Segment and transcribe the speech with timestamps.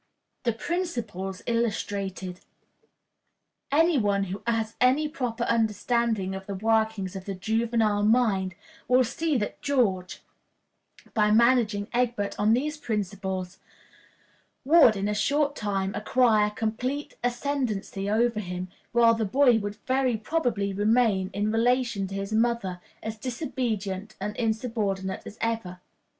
[0.45, 2.39] The Principles Illustrated.
[3.71, 8.55] Any one who has any proper understanding of the workings of the juvenile mind
[8.87, 10.23] will see that George,
[11.13, 13.59] by managing Egbert on these principles,
[14.65, 20.17] would in a short time acquire complete ascendency over him, while the boy would very
[20.17, 25.79] probably remain, in relation to his mother, as disobedient and insubordinate as ever.